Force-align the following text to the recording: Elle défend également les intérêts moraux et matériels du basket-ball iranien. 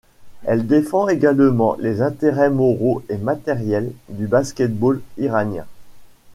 Elle 0.45 0.65
défend 0.65 1.07
également 1.09 1.75
les 1.75 2.01
intérêts 2.01 2.49
moraux 2.49 3.03
et 3.07 3.17
matériels 3.17 3.93
du 4.09 4.25
basket-ball 4.25 4.99
iranien. 5.19 5.67